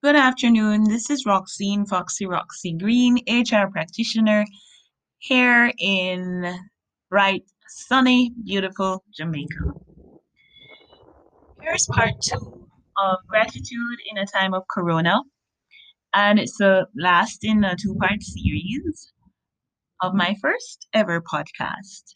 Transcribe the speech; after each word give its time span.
Good 0.00 0.14
afternoon. 0.14 0.84
This 0.84 1.10
is 1.10 1.26
Roxine 1.26 1.84
Foxy 1.84 2.24
Roxy 2.24 2.72
Green, 2.72 3.18
HR 3.28 3.68
practitioner 3.68 4.44
here 5.18 5.72
in 5.76 6.54
bright, 7.10 7.42
sunny, 7.66 8.30
beautiful 8.44 9.02
Jamaica. 9.12 9.72
Here's 11.60 11.88
part 11.88 12.14
two 12.22 12.68
of 12.96 13.18
gratitude 13.26 13.98
in 14.08 14.18
a 14.18 14.26
time 14.26 14.54
of 14.54 14.62
Corona, 14.70 15.20
and 16.14 16.38
it's 16.38 16.56
the 16.58 16.86
last 16.96 17.40
in 17.42 17.64
a 17.64 17.74
two 17.74 17.96
part 17.96 18.22
series 18.22 19.12
of 20.00 20.14
my 20.14 20.36
first 20.40 20.86
ever 20.94 21.20
podcast. 21.20 22.14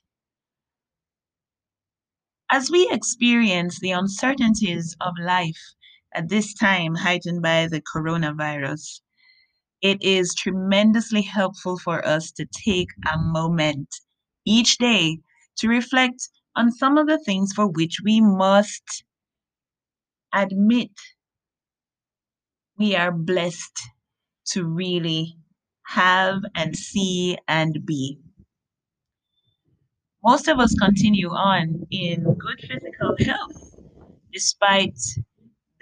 As 2.49 2.71
we 2.71 2.89
experience 2.93 3.81
the 3.81 3.91
uncertainties 3.91 4.95
of 5.01 5.15
life 5.21 5.75
at 6.15 6.29
this 6.29 6.55
time 6.55 6.95
heightened 6.95 7.43
by 7.43 7.69
the 7.69 7.83
coronavirus, 7.83 9.01
it 9.81 10.03
is 10.03 10.35
tremendously 10.35 11.23
helpful 11.23 11.79
for 11.79 12.07
us 12.07 12.31
to 12.33 12.47
take 12.47 12.89
a 13.13 13.19
moment 13.19 13.89
each 14.45 14.79
day 14.79 15.19
to 15.57 15.69
reflect 15.69 16.29
on 16.57 16.71
some 16.71 16.99
of 16.99 17.07
the 17.07 17.19
things 17.25 17.53
for 17.53 17.67
which 17.67 17.99
we 18.05 18.21
must 18.21 19.05
admit 20.35 20.91
we 22.79 22.95
are 22.97 23.13
blessed 23.13 23.81
to 24.47 24.65
really 24.65 25.37
have 25.87 26.41
and 26.55 26.77
see 26.77 27.37
and 27.49 27.85
be. 27.85 28.19
Most 30.25 30.49
of 30.49 30.59
us 30.59 30.75
continue 30.75 31.31
on 31.31 31.87
in 31.91 32.23
good 32.23 32.61
physical 32.61 33.17
health 33.19 33.77
despite 34.33 34.99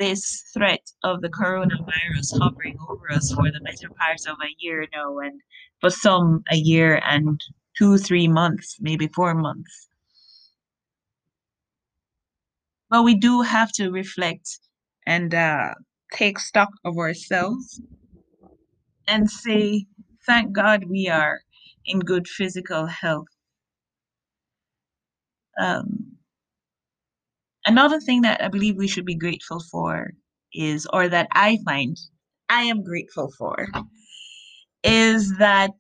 this 0.01 0.43
threat 0.55 0.81
of 1.05 1.21
the 1.21 1.29
coronavirus 1.29 2.39
hovering 2.41 2.77
over 2.89 3.13
us 3.13 3.33
for 3.33 3.45
the 3.45 3.61
better 3.61 3.89
part 3.91 4.27
of 4.27 4.37
a 4.43 4.55
year 4.59 4.87
now, 4.93 5.19
and 5.19 5.41
for 5.81 5.91
some, 5.91 6.43
a 6.51 6.57
year 6.57 7.01
and 7.05 7.39
two, 7.77 7.99
three 7.99 8.27
months, 8.27 8.79
maybe 8.81 9.09
four 9.09 9.35
months. 9.35 9.89
But 12.89 13.05
we 13.05 13.15
do 13.15 13.43
have 13.43 13.71
to 13.75 13.91
reflect 13.91 14.59
and 15.07 15.35
uh, 15.35 15.75
take 16.13 16.39
stock 16.39 16.71
of 16.85 16.97
ourselves 16.97 17.81
and 19.07 19.31
say, 19.31 19.87
thank 20.27 20.53
God 20.53 20.85
we 20.89 21.09
are 21.09 21.41
in 21.85 22.01
good 22.01 22.27
physical 22.27 22.87
health. 22.87 23.29
Um, 25.61 26.10
Another 27.71 28.01
thing 28.01 28.23
that 28.23 28.43
I 28.43 28.49
believe 28.49 28.75
we 28.77 28.89
should 28.89 29.07
be 29.07 29.15
grateful 29.15 29.61
for 29.71 30.11
is, 30.53 30.89
or 30.93 31.09
that 31.09 31.29
I 31.31 31.59
find 31.65 31.97
I 32.49 32.63
am 32.63 32.83
grateful 32.83 33.31
for, 33.39 33.69
is 34.83 35.39
that 35.39 35.77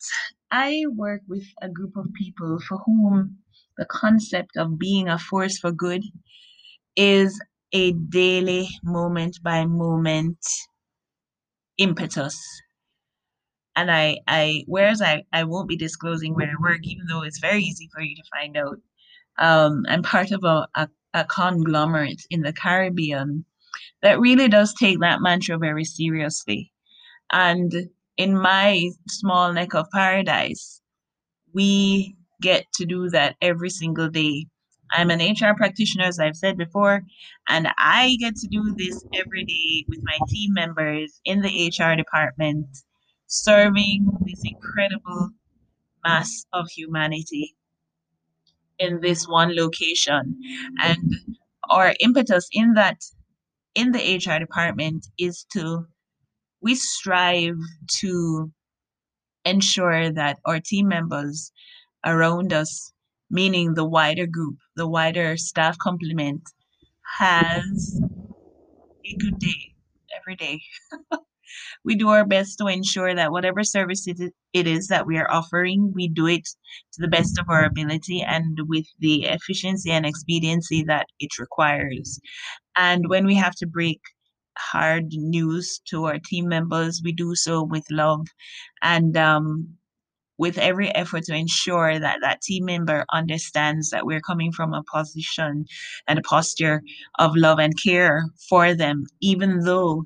I 0.53 0.85
work 0.95 1.23
with 1.27 1.43
a 1.61 1.69
group 1.69 1.97
of 1.97 2.07
people 2.15 2.61
for 2.69 2.79
whom 2.87 3.39
the 3.77 3.87
concept 3.87 4.57
of 4.57 4.79
being 4.79 5.09
a 5.09 5.19
force 5.19 5.59
for 5.59 5.73
good 5.73 6.05
is 6.95 7.41
a 7.73 7.91
daily, 7.93 8.69
moment 8.85 9.39
by 9.43 9.67
moment 9.67 10.39
impetus. 11.77 12.39
And 13.75 13.91
I, 13.91 14.19
I, 14.29 14.63
whereas 14.69 15.03
I, 15.03 15.25
I 15.33 15.43
won't 15.43 15.69
be 15.69 15.77
disclosing 15.77 16.35
where 16.35 16.51
I 16.51 16.63
work, 16.63 16.81
even 16.85 17.07
though 17.09 17.23
it's 17.23 17.41
very 17.41 17.63
easy 17.65 17.89
for 17.93 18.01
you 18.01 18.15
to 18.15 18.23
find 18.33 18.57
out. 18.57 18.77
Um, 19.39 19.85
I'm 19.89 20.03
part 20.03 20.33
of 20.33 20.45
a, 20.45 20.69
a 20.75 20.89
a 21.15 21.25
conglomerate 21.25 22.23
in 22.31 22.43
the 22.43 22.53
Caribbean 22.53 23.45
that 24.03 24.21
really 24.21 24.49
does 24.49 24.75
take 24.75 25.01
that 25.01 25.21
mantra 25.21 25.59
very 25.59 25.85
seriously. 25.85 26.73
And 27.33 27.73
in 28.17 28.37
my 28.39 28.91
small 29.09 29.53
neck 29.53 29.75
of 29.75 29.87
paradise, 29.93 30.81
we 31.53 32.17
get 32.41 32.65
to 32.75 32.87
do 32.87 33.11
that 33.11 33.37
every 33.41 33.71
single 33.71 34.09
day. 34.09 34.47
I'm 34.93 35.11
an 35.11 35.21
HR 35.21 35.55
practitioner, 35.57 36.05
as 36.05 36.19
I've 36.19 36.37
said 36.37 36.57
before, 36.57 37.03
and 37.49 37.69
I 37.79 38.17
get 38.19 38.35
to 38.37 38.49
do 38.49 38.75
this 38.77 39.05
every 39.15 39.45
day 39.45 39.85
with 39.89 40.01
my 40.03 40.19
team 40.29 40.53
members 40.53 41.21
in 41.25 41.43
the 41.43 41.69
HR 41.69 41.95
department, 41.97 42.67
serving 43.29 44.09
this 44.23 44.43
incredible 44.45 45.31
mass 46.05 46.45
of 46.53 46.69
humanity 46.71 47.55
in 48.81 49.01
this 49.03 49.27
one 49.29 49.57
location. 49.57 50.41
And 50.81 50.99
our 51.71 51.95
impetus 52.01 52.49
in 52.53 52.75
that 52.75 52.99
in 53.75 53.93
the 53.93 54.01
HR 54.17 54.41
department 54.41 55.07
is 55.19 55.47
to 55.55 55.87
we 56.63 56.75
strive 56.75 57.57
to 58.01 58.53
ensure 59.45 60.13
that 60.13 60.39
our 60.47 60.61
team 60.61 60.89
members 60.89 61.53
around 62.07 62.53
us, 62.53 62.93
meaning 63.31 63.75
the 63.75 63.85
wider 63.87 64.27
group, 64.27 64.57
the 64.77 64.89
wider 64.89 65.37
staff 65.37 65.79
complement, 65.79 66.43
has 67.19 68.01
a 69.05 69.17
good 69.17 69.39
day 69.39 69.75
every 70.17 70.37
day. 70.37 70.61
we 71.85 71.95
do 71.95 72.09
our 72.09 72.25
best 72.27 72.59
to 72.59 72.67
ensure 72.67 73.15
that 73.15 73.33
whatever 73.33 73.65
service 73.65 74.07
it 74.07 74.67
is 74.67 74.89
that 74.89 75.07
we 75.07 75.17
are 75.19 75.31
offering, 75.31 75.93
we 75.95 76.09
do 76.09 76.27
it 76.27 76.45
to 76.93 77.01
the 77.01 77.09
best 77.09 77.39
of 77.39 77.49
our 77.49 77.65
ability 77.65 78.23
and 78.23 78.59
with 78.69 78.87
the 78.99 79.25
efficiency 79.25 79.91
and 79.91 80.07
expediency 80.07 80.85
that 80.85 81.07
it 81.19 81.39
requires. 81.39 82.21
And 82.77 83.09
when 83.09 83.27
we 83.27 83.35
have 83.37 83.55
to 83.57 83.67
break 83.67 84.01
hard 84.59 85.13
news 85.13 85.81
to 85.89 86.05
our 86.05 86.19
team 86.19 86.49
members, 86.49 87.01
we 87.05 87.13
do 87.13 87.35
so 87.35 87.63
with 87.63 87.85
love 87.91 88.27
and 88.83 89.17
um, 89.17 89.77
with 90.41 90.57
every 90.57 90.89
effort 90.95 91.25
to 91.25 91.35
ensure 91.35 91.99
that 91.99 92.19
that 92.23 92.41
team 92.41 92.65
member 92.65 93.05
understands 93.13 93.91
that 93.91 94.07
we're 94.07 94.23
coming 94.23 94.51
from 94.51 94.73
a 94.73 94.83
position 94.91 95.67
and 96.09 96.19
a 96.19 96.23
posture 96.23 96.83
of 97.19 97.37
love 97.37 97.59
and 97.59 97.75
care 97.81 98.25
for 98.49 98.75
them, 98.75 99.05
even 99.21 99.61
though 99.61 100.05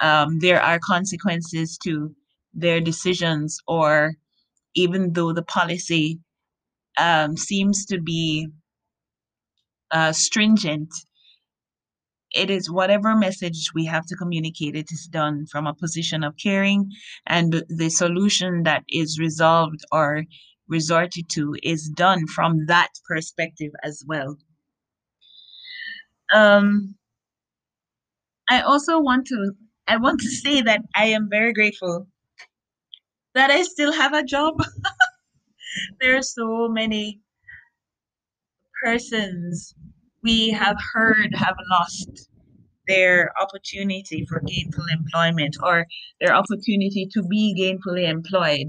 um, 0.00 0.38
there 0.38 0.60
are 0.62 0.78
consequences 0.78 1.78
to 1.84 2.14
their 2.54 2.80
decisions, 2.80 3.58
or 3.66 4.14
even 4.74 5.12
though 5.12 5.32
the 5.32 5.42
policy 5.42 6.18
um, 6.98 7.36
seems 7.36 7.84
to 7.86 8.00
be 8.00 8.48
uh, 9.90 10.12
stringent, 10.12 10.92
it 12.34 12.50
is 12.50 12.70
whatever 12.70 13.16
message 13.16 13.70
we 13.74 13.84
have 13.86 14.04
to 14.06 14.16
communicate, 14.16 14.76
it 14.76 14.90
is 14.90 15.06
done 15.06 15.46
from 15.46 15.66
a 15.66 15.74
position 15.74 16.24
of 16.24 16.34
caring, 16.42 16.90
and 17.26 17.64
the 17.68 17.88
solution 17.88 18.62
that 18.64 18.82
is 18.88 19.18
resolved 19.18 19.80
or 19.92 20.24
resorted 20.68 21.24
to 21.30 21.54
is 21.62 21.88
done 21.88 22.26
from 22.26 22.66
that 22.66 22.90
perspective 23.08 23.70
as 23.82 24.02
well. 24.06 24.36
Um, 26.34 26.96
I 28.50 28.60
also 28.60 29.00
want 29.00 29.26
to 29.28 29.52
I 29.88 29.96
want 29.98 30.20
to 30.20 30.28
say 30.28 30.62
that 30.62 30.82
I 30.94 31.06
am 31.06 31.28
very 31.30 31.52
grateful 31.52 32.08
that 33.34 33.50
I 33.50 33.62
still 33.62 33.92
have 33.92 34.14
a 34.14 34.24
job. 34.24 34.54
there 36.00 36.16
are 36.16 36.22
so 36.22 36.68
many 36.68 37.20
persons 38.82 39.74
we 40.22 40.50
have 40.50 40.76
heard 40.94 41.34
have 41.34 41.56
lost 41.70 42.28
their 42.88 43.30
opportunity 43.40 44.24
for 44.28 44.40
gainful 44.40 44.84
employment 44.90 45.56
or 45.62 45.86
their 46.20 46.34
opportunity 46.34 47.08
to 47.12 47.22
be 47.22 47.54
gainfully 47.58 48.08
employed. 48.08 48.68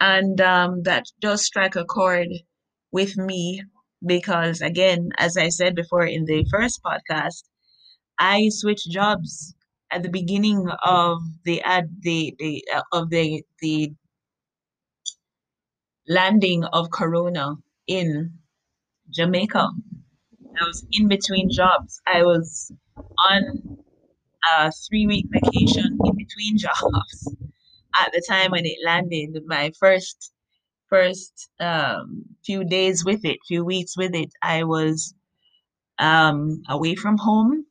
And 0.00 0.40
um, 0.40 0.82
that 0.82 1.04
does 1.20 1.44
strike 1.44 1.76
a 1.76 1.84
chord 1.84 2.28
with 2.92 3.16
me 3.16 3.62
because, 4.06 4.60
again, 4.60 5.10
as 5.18 5.36
I 5.36 5.48
said 5.48 5.74
before 5.74 6.06
in 6.06 6.26
the 6.26 6.46
first 6.50 6.82
podcast, 6.84 7.44
I 8.18 8.48
switched 8.50 8.90
jobs 8.90 9.54
at 9.90 10.02
the 10.02 10.08
beginning 10.10 10.68
of 10.84 11.18
the 11.44 11.62
ad 11.62 11.88
the, 12.00 12.34
the 12.38 12.64
uh, 12.74 12.82
of 12.92 13.10
the 13.10 13.42
the 13.60 13.92
landing 16.08 16.64
of 16.64 16.90
corona 16.90 17.54
in 17.86 18.32
jamaica. 19.10 19.68
I 20.60 20.64
was 20.64 20.86
in 20.92 21.08
between 21.08 21.50
jobs. 21.50 22.00
I 22.06 22.22
was 22.24 22.72
on 23.30 23.78
a 24.52 24.72
three 24.88 25.06
week 25.06 25.26
vacation 25.30 25.98
in 26.04 26.16
between 26.16 26.58
jobs 26.66 27.36
at 27.96 28.12
the 28.12 28.22
time 28.28 28.52
when 28.52 28.66
it 28.66 28.78
landed. 28.84 29.30
My 29.46 29.72
first 29.80 30.32
first 30.88 31.50
um, 31.60 32.24
few 32.44 32.64
days 32.64 33.04
with 33.04 33.24
it 33.24 33.38
few 33.48 33.64
weeks 33.64 33.96
with 33.96 34.14
it 34.14 34.30
i 34.42 34.64
was 34.64 35.14
um, 35.98 36.62
away 36.68 36.94
from 36.94 37.18
home 37.18 37.66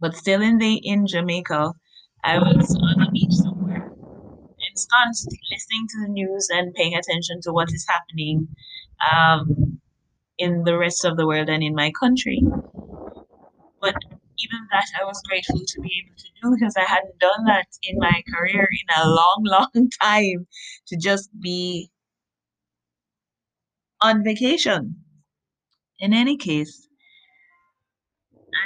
but 0.00 0.16
still 0.16 0.42
in 0.42 0.58
the 0.58 0.76
in 0.76 1.06
Jamaica, 1.06 1.72
I 2.24 2.38
was 2.38 2.76
on 2.76 3.04
the 3.04 3.10
beach 3.12 3.32
somewhere, 3.32 3.92
in 4.42 4.70
ensconced, 4.70 5.28
listening 5.50 5.86
to 5.90 6.00
the 6.06 6.12
news 6.12 6.48
and 6.50 6.74
paying 6.74 6.94
attention 6.94 7.40
to 7.42 7.52
what 7.52 7.72
is 7.72 7.86
happening 7.88 8.48
um, 9.12 9.80
in 10.38 10.64
the 10.64 10.78
rest 10.78 11.04
of 11.04 11.16
the 11.16 11.26
world 11.26 11.48
and 11.48 11.62
in 11.62 11.74
my 11.74 11.92
country. 12.00 12.42
But 13.80 13.94
even 14.38 14.66
that 14.70 14.86
I 15.00 15.04
was 15.04 15.20
grateful 15.28 15.60
to 15.66 15.80
be 15.80 16.02
able 16.04 16.16
to 16.16 16.28
do 16.42 16.56
because 16.56 16.76
I 16.76 16.84
hadn't 16.84 17.18
done 17.18 17.44
that 17.46 17.66
in 17.82 17.98
my 17.98 18.22
career 18.34 18.68
in 18.70 19.02
a 19.02 19.08
long, 19.08 19.42
long 19.44 19.90
time 20.00 20.46
to 20.86 20.96
just 20.96 21.30
be 21.40 21.90
on 24.00 24.22
vacation. 24.24 24.96
In 26.00 26.12
any 26.12 26.36
case, 26.36 26.88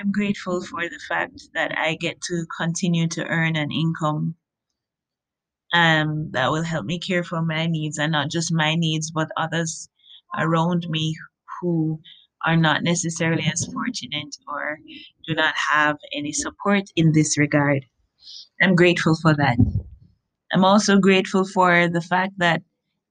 I'm 0.00 0.12
grateful 0.12 0.62
for 0.64 0.88
the 0.88 1.00
fact 1.08 1.48
that 1.54 1.76
I 1.76 1.94
get 1.94 2.20
to 2.22 2.46
continue 2.58 3.06
to 3.08 3.26
earn 3.26 3.56
an 3.56 3.70
income 3.70 4.34
um, 5.72 6.30
that 6.32 6.50
will 6.50 6.62
help 6.62 6.86
me 6.86 6.98
care 6.98 7.24
for 7.24 7.42
my 7.42 7.66
needs 7.66 7.98
and 7.98 8.12
not 8.12 8.30
just 8.30 8.52
my 8.52 8.74
needs, 8.74 9.10
but 9.10 9.28
others 9.36 9.88
around 10.38 10.86
me 10.88 11.16
who 11.60 12.00
are 12.46 12.56
not 12.56 12.82
necessarily 12.82 13.44
as 13.52 13.66
fortunate 13.72 14.36
or 14.48 14.78
do 15.26 15.34
not 15.34 15.54
have 15.72 15.96
any 16.12 16.32
support 16.32 16.84
in 16.96 17.12
this 17.12 17.38
regard. 17.38 17.84
I'm 18.62 18.74
grateful 18.74 19.16
for 19.20 19.34
that. 19.34 19.56
I'm 20.52 20.64
also 20.64 20.98
grateful 20.98 21.44
for 21.46 21.88
the 21.88 22.00
fact 22.00 22.34
that 22.38 22.62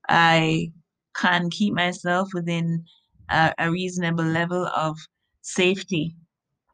I 0.08 0.72
can 1.16 1.50
keep 1.50 1.74
myself 1.74 2.30
within 2.34 2.86
a, 3.30 3.54
a 3.58 3.72
reasonable 3.72 4.24
level 4.26 4.68
of 4.68 4.98
safety 5.42 6.16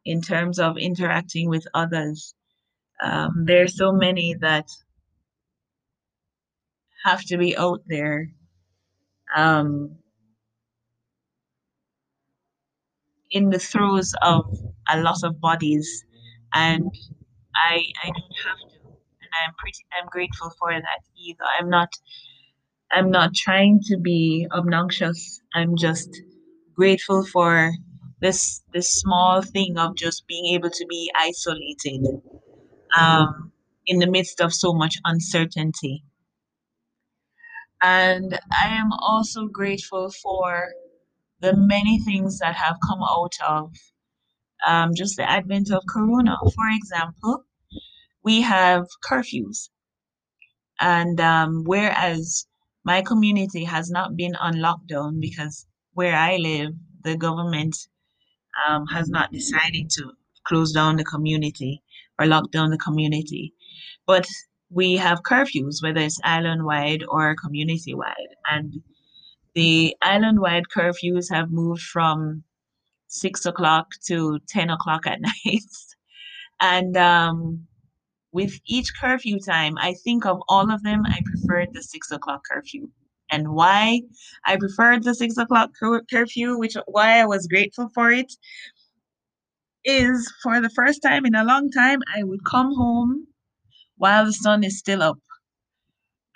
in 0.09 0.21
terms 0.21 0.59
of 0.59 0.77
interacting 0.77 1.50
with 1.50 1.67
others. 1.75 2.35
Um, 3.03 3.45
there 3.45 3.63
are 3.63 3.69
so 3.83 3.91
many 3.94 4.35
that 4.41 4.67
have 7.06 7.23
to 7.25 7.38
be 7.38 7.57
out 7.57 7.81
there 7.88 8.29
um, 9.35 9.97
in 13.31 13.50
the 13.50 13.59
throes 13.59 14.13
of 14.21 14.45
a 14.89 15.01
lot 15.01 15.23
of 15.23 15.41
bodies, 15.41 16.06
and 16.53 16.89
I 17.56 17.83
I 18.03 18.07
don't 18.07 18.38
have 18.45 18.59
to, 18.71 18.88
and 18.88 19.31
I'm 19.45 19.53
pretty 19.59 19.85
I'm 20.00 20.07
grateful 20.09 20.51
for 20.59 20.71
that 20.71 21.01
either. 21.17 21.45
I'm 21.59 21.69
not 21.69 21.89
I'm 22.91 23.11
not 23.11 23.35
trying 23.35 23.81
to 23.85 23.97
be 23.97 24.47
obnoxious. 24.51 25.41
I'm 25.56 25.77
just 25.77 26.09
grateful 26.75 27.25
for 27.25 27.71
this 28.21 28.62
this 28.74 28.92
small 28.92 29.42
thing 29.42 29.77
of 29.77 29.95
just 29.95 30.27
being 30.27 30.54
able 30.54 30.69
to 30.69 30.86
be 30.88 31.12
isolated 31.16 32.06
um, 32.98 33.51
in 33.86 34.00
the 34.00 34.07
midst 34.07 34.42
of 34.42 34.54
so 34.54 34.74
much 34.74 34.95
uncertainty. 35.06 36.04
And 37.81 38.38
I 38.51 38.68
am 38.75 38.92
also 38.92 39.48
grateful 39.48 40.12
for 40.12 40.69
the 41.39 41.56
many 41.56 42.00
things 42.00 42.39
that 42.39 42.56
have 42.56 42.75
come 42.86 43.00
out 43.01 43.33
of 43.48 43.74
um, 44.68 44.94
just 44.94 45.16
the 45.16 45.30
advent 45.30 45.71
of 45.71 45.83
Corona. 45.89 46.36
For 46.54 46.69
example, 46.69 47.45
we 48.24 48.42
have 48.42 48.86
curfews. 49.04 49.69
And 50.81 51.19
um, 51.21 51.63
whereas 51.66 52.48
my 52.83 53.01
community 53.01 53.63
has 53.63 53.89
not 53.89 54.16
been 54.18 54.36
on 54.36 54.56
lockdown 54.56 55.19
because 55.19 55.66
where 55.94 56.16
I 56.16 56.38
live, 56.38 56.71
the 57.04 57.16
government 57.16 57.75
um, 58.68 58.86
has 58.88 59.10
not 59.10 59.31
decided 59.31 59.90
to 59.92 60.12
close 60.46 60.72
down 60.72 60.96
the 60.96 61.04
community 61.04 61.81
or 62.19 62.25
lock 62.25 62.51
down 62.51 62.69
the 62.69 62.78
community. 62.78 63.54
But 64.06 64.28
we 64.69 64.98
have 64.98 65.24
curfews, 65.24 65.81
whether 65.81 66.01
it's 66.01 66.19
island 66.24 66.66
wide 66.66 67.04
or 67.07 67.36
community 67.36 67.94
wide. 67.94 68.36
And 68.50 68.81
the 69.56 69.96
island 70.01 70.40
wide 70.40 70.66
curfews 70.75 71.31
have 71.31 71.51
moved 71.51 71.81
from 71.81 72.44
six 73.07 73.46
o'clock 73.46 73.88
to 74.07 74.40
10 74.48 74.69
o'clock 74.69 75.07
at 75.07 75.22
night. 75.45 75.63
and 76.62 76.95
um, 76.98 77.68
with 78.31 78.60
each 78.68 78.92
curfew 79.00 79.40
time, 79.40 79.75
I 79.80 79.95
think 80.04 80.25
of 80.25 80.40
all 80.48 80.72
of 80.72 80.84
them, 80.84 81.04
I 81.06 81.19
preferred 81.25 81.69
the 81.74 81.81
six 81.81 82.12
o'clock 82.12 82.44
curfew. 82.50 82.90
And 83.31 83.54
why 83.54 84.02
I 84.46 84.58
preferred 84.58 85.04
the 85.04 85.14
six 85.16 85.38
o'clock 85.38 85.72
cur- 85.80 86.04
curfew, 86.12 86.58
which 86.58 86.76
why 86.88 87.20
I 87.20 87.26
was 87.26 87.48
grateful 87.48 87.90
for 87.94 88.12
it, 88.12 88.34
is 89.86 90.31
for 90.44 90.62
the 90.62 90.70
first 90.70 91.02
time 91.02 91.26
in 91.26 91.36
a 91.36 91.44
long 91.44 91.72
time, 91.72 92.00
I 92.16 92.24
would 92.24 92.46
come 92.46 92.74
home 92.76 93.28
while 93.98 94.26
the 94.26 94.34
sun 94.34 94.64
is 94.64 94.80
still 94.80 95.04
up. 95.04 95.20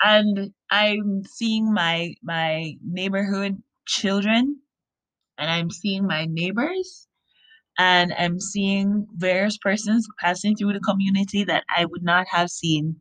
And 0.01 0.51
I'm 0.69 1.23
seeing 1.25 1.73
my 1.73 2.15
my 2.21 2.73
neighborhood 2.85 3.61
children 3.85 4.59
and 5.37 5.49
I'm 5.49 5.71
seeing 5.71 6.05
my 6.05 6.25
neighbors 6.25 7.07
and 7.77 8.13
I'm 8.13 8.39
seeing 8.39 9.07
various 9.15 9.57
persons 9.57 10.07
passing 10.19 10.55
through 10.55 10.73
the 10.73 10.79
community 10.79 11.43
that 11.45 11.63
I 11.75 11.85
would 11.85 12.03
not 12.03 12.27
have 12.31 12.49
seen 12.49 12.97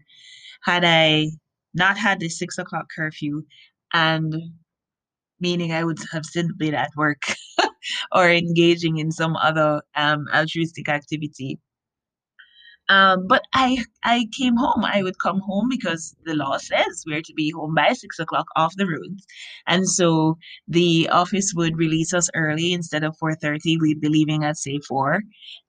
had 0.65 0.85
I 0.85 1.29
not 1.75 1.99
had 1.99 2.21
the 2.21 2.29
six 2.29 2.59
o'clock 2.59 2.87
curfew, 2.95 3.43
and 3.93 4.35
meaning 5.41 5.73
I 5.73 5.85
would 5.85 5.99
have 6.13 6.25
still 6.25 6.49
been 6.57 6.75
at 6.75 6.91
work 6.97 7.23
or 8.13 8.31
engaging 8.31 8.99
in 8.99 9.11
some 9.11 9.37
other 9.37 9.83
um, 9.97 10.27
altruistic 10.33 10.89
activity. 10.89 11.59
Um, 12.89 13.27
but 13.29 13.45
I 13.55 13.85
I 14.05 14.27
came 14.37 14.57
home. 14.57 14.85
I 14.85 15.03
would 15.03 15.19
come 15.21 15.41
home 15.41 15.69
because 15.71 16.17
the 16.25 16.35
law 16.35 16.59
says 16.59 17.05
we're 17.07 17.23
to 17.23 17.33
be 17.35 17.51
home 17.51 17.75
by 17.75 17.93
six 17.93 18.19
o'clock 18.19 18.47
off 18.57 18.75
the 18.77 18.87
roads, 18.87 19.25
and 19.69 19.89
so 19.89 20.37
the 20.67 21.09
office 21.11 21.53
would 21.55 21.79
release 21.79 22.13
us 22.13 22.29
early 22.35 22.73
instead 22.73 23.05
of 23.05 23.17
four 23.19 23.35
thirty. 23.37 23.79
We'd 23.79 24.01
be 24.01 24.09
leaving 24.09 24.45
at 24.45 24.59
say 24.59 24.81
four, 24.89 25.23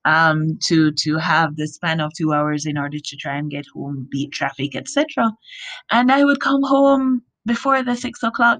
um, 0.05 0.57
to 0.63 0.91
to 0.91 1.17
have 1.17 1.55
the 1.55 1.67
span 1.67 2.01
of 2.01 2.11
two 2.17 2.33
hours 2.33 2.65
in 2.65 2.77
order 2.79 2.97
to 2.99 3.15
try 3.17 3.37
and 3.37 3.49
get 3.51 3.65
home, 3.73 4.07
beat 4.11 4.31
traffic, 4.31 4.75
etc. 4.75 5.31
And 5.91 6.11
I 6.11 6.25
would 6.25 6.41
come 6.41 6.63
home 6.63 7.21
before 7.45 7.83
the 7.83 7.95
six 7.95 8.23
o'clock 8.23 8.59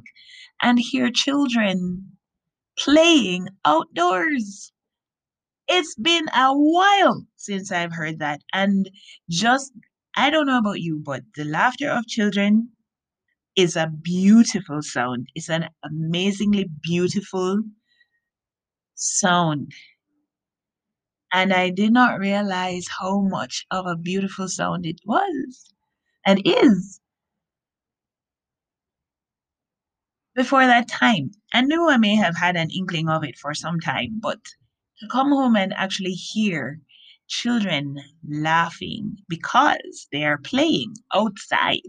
and 0.62 0.80
hear 0.80 1.10
children 1.12 2.12
playing 2.78 3.48
outdoors 3.66 4.74
it's 5.68 5.96
been 5.96 6.28
a 6.36 6.54
while 6.54 7.26
since 7.38 7.72
I've 7.72 7.94
heard 7.94 8.20
that. 8.20 8.42
And 8.54 8.90
just, 9.30 9.72
I 10.16 10.30
don't 10.30 10.48
know 10.48 10.58
about 10.58 10.82
you, 10.82 11.02
but 11.04 11.24
the 11.36 11.46
laughter 11.46 11.90
of 11.90 12.08
children 12.08 12.70
is 13.56 13.76
a 13.76 13.88
beautiful 14.02 14.82
sound. 14.82 15.28
It's 15.36 15.50
an 15.50 15.70
amazingly 15.84 16.68
beautiful 16.82 17.62
sound. 18.96 19.72
And 21.34 21.54
I 21.54 21.70
did 21.72 21.92
not 21.92 22.20
realize 22.20 22.86
how 23.00 23.22
much 23.22 23.66
of 23.72 23.88
a 23.88 23.96
beautiful 23.96 24.48
sound 24.48 24.86
it 24.86 25.00
was 25.06 25.74
and 26.26 26.42
is 26.46 27.00
before 30.36 30.66
that 30.66 30.88
time. 30.88 31.32
I 31.54 31.62
knew 31.62 31.90
I 31.90 31.98
may 31.98 32.16
have 32.16 32.36
had 32.38 32.56
an 32.56 32.70
inkling 32.72 33.10
of 33.10 33.24
it 33.24 33.38
for 33.38 33.54
some 33.54 33.80
time, 33.80 34.20
but 34.20 34.40
to 35.00 35.08
come 35.08 35.30
home 35.30 35.56
and 35.56 35.74
actually 35.74 36.14
hear 36.14 36.80
children 37.28 37.98
laughing 38.28 39.18
because 39.28 40.08
they 40.12 40.24
are 40.24 40.38
playing 40.38 40.96
outside. 41.14 41.82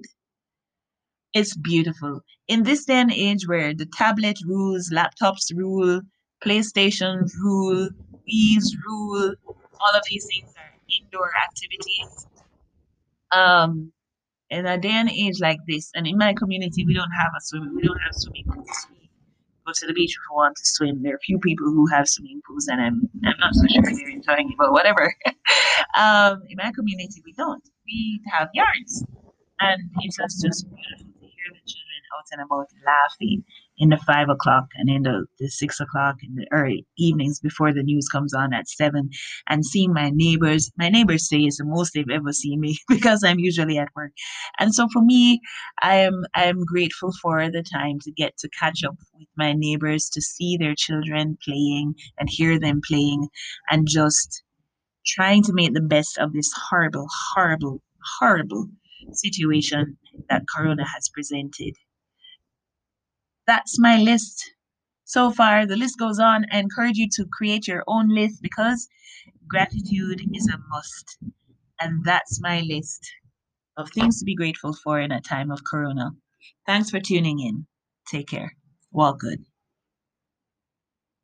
It's 1.32 1.56
beautiful. 1.56 2.20
In 2.48 2.62
this 2.62 2.84
day 2.84 3.00
and 3.00 3.12
age 3.12 3.48
where 3.48 3.74
the 3.74 3.86
tablet 3.86 4.38
rules, 4.46 4.90
laptops 4.90 5.52
rule, 5.54 6.00
PlayStation 6.44 7.28
rule, 7.42 7.88
Wii's 8.28 8.76
rule, 8.86 9.34
all 9.80 9.94
of 9.94 10.02
these 10.08 10.26
things 10.26 10.52
are 10.56 10.74
indoor 10.88 11.30
activities. 11.36 12.26
Um, 13.32 13.92
in 14.54 14.66
a 14.66 14.78
day 14.78 14.90
and 14.90 15.10
age 15.10 15.40
like 15.40 15.60
this, 15.66 15.90
and 15.94 16.06
in 16.06 16.16
my 16.18 16.32
community, 16.34 16.84
we 16.84 16.94
don't 16.94 17.10
have 17.10 17.32
a 17.36 17.40
swimming, 17.40 17.74
we 17.74 17.82
don't 17.82 18.00
have 18.00 18.14
swimming 18.14 18.44
pools 18.52 18.86
go 19.66 19.72
to 19.72 19.86
the 19.86 19.92
beach 19.92 20.12
if 20.12 20.22
you 20.30 20.36
want 20.36 20.56
to 20.56 20.62
swim. 20.64 21.02
There 21.02 21.12
are 21.12 21.16
a 21.16 21.26
few 21.26 21.38
people 21.38 21.66
who 21.66 21.86
have 21.86 22.08
swimming 22.08 22.40
pools, 22.46 22.68
and 22.68 22.80
I'm 22.80 23.08
I'm 23.24 23.38
not 23.40 23.54
so 23.54 23.66
sure 23.68 23.82
they're 23.82 24.08
enjoying 24.08 24.50
it, 24.50 24.56
but 24.58 24.72
whatever. 24.72 25.14
um, 25.96 26.42
in 26.48 26.56
my 26.56 26.70
community, 26.72 27.22
we 27.24 27.32
don't. 27.32 27.64
We 27.86 28.20
have 28.32 28.48
yards, 28.54 29.04
and 29.60 29.90
it's 30.00 30.16
just 30.16 30.42
just 30.44 30.68
beautiful 30.68 31.12
to 31.20 31.26
hear 31.26 31.48
the 31.52 31.64
children 31.64 32.00
out 32.12 32.26
and 32.32 32.42
about 32.42 32.68
laughing 32.84 33.44
in 33.78 33.88
the 33.88 33.96
five 34.06 34.28
o'clock 34.28 34.66
and 34.76 34.88
in 34.88 35.02
the, 35.02 35.26
the 35.38 35.48
six 35.48 35.80
o'clock 35.80 36.16
in 36.22 36.34
the 36.36 36.46
early 36.52 36.86
evenings 36.96 37.40
before 37.40 37.72
the 37.72 37.82
news 37.82 38.08
comes 38.08 38.32
on 38.32 38.52
at 38.54 38.68
seven 38.68 39.10
and 39.48 39.64
seeing 39.66 39.92
my 39.92 40.10
neighbors. 40.10 40.70
My 40.76 40.88
neighbors 40.88 41.28
say 41.28 41.38
it's 41.40 41.58
the 41.58 41.64
most 41.64 41.92
they've 41.94 42.04
ever 42.10 42.32
seen 42.32 42.60
me 42.60 42.78
because 42.88 43.24
i'm 43.24 43.38
usually 43.38 43.78
at 43.78 43.88
work. 43.96 44.12
And 44.58 44.74
so 44.74 44.88
for 44.92 45.02
me 45.02 45.40
i 45.82 45.96
am 45.96 46.24
i 46.34 46.44
am 46.44 46.64
grateful 46.64 47.12
for 47.20 47.50
the 47.50 47.62
time 47.62 47.98
to 48.00 48.12
get 48.12 48.36
to 48.38 48.48
catch 48.58 48.84
up 48.84 48.96
with 49.18 49.28
my 49.36 49.52
neighbors 49.52 50.08
to 50.10 50.20
see 50.20 50.56
their 50.56 50.74
children 50.76 51.36
playing 51.44 51.94
and 52.18 52.28
hear 52.30 52.58
them 52.58 52.80
playing 52.86 53.28
and 53.70 53.88
just 53.88 54.42
trying 55.06 55.42
to 55.42 55.52
make 55.52 55.74
the 55.74 55.80
best 55.80 56.18
of 56.18 56.32
this 56.32 56.50
horrible 56.70 57.06
horrible 57.34 57.82
horrible 58.18 58.66
situation 59.12 59.96
that 60.28 60.42
corona 60.54 60.84
has 60.86 61.08
presented 61.08 61.74
that's 63.46 63.78
my 63.78 63.98
list 63.98 64.52
so 65.04 65.30
far. 65.30 65.66
The 65.66 65.76
list 65.76 65.98
goes 65.98 66.18
on. 66.18 66.46
I 66.52 66.58
encourage 66.58 66.96
you 66.96 67.08
to 67.16 67.26
create 67.32 67.66
your 67.68 67.84
own 67.86 68.08
list 68.08 68.42
because 68.42 68.88
gratitude 69.48 70.22
is 70.32 70.48
a 70.48 70.58
must. 70.70 71.18
And 71.80 72.04
that's 72.04 72.40
my 72.40 72.60
list 72.60 73.10
of 73.76 73.90
things 73.90 74.18
to 74.18 74.24
be 74.24 74.34
grateful 74.34 74.74
for 74.74 75.00
in 75.00 75.12
a 75.12 75.20
time 75.20 75.50
of 75.50 75.60
corona. 75.70 76.12
Thanks 76.66 76.90
for 76.90 77.00
tuning 77.00 77.40
in. 77.40 77.66
Take 78.08 78.28
care. 78.28 78.56
Walk 78.92 79.20
good. 79.20 79.44